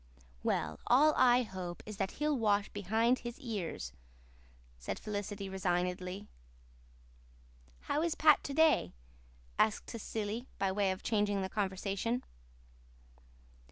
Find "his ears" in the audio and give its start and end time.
3.19-3.93